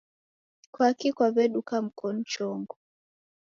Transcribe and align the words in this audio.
Kwaki 0.73 1.09
kwaweduka 1.17 1.75
mkonu 1.87 2.21
chongo 2.31 2.75